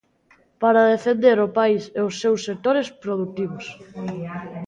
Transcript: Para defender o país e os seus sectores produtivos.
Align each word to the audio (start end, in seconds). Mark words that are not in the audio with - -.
Para 0.61 0.89
defender 0.93 1.37
o 1.45 1.53
país 1.59 1.83
e 1.99 2.01
os 2.09 2.15
seus 2.21 2.39
sectores 2.47 2.87
produtivos. 3.03 3.65